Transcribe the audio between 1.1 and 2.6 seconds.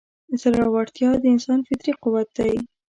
د انسان فطري قوت دی.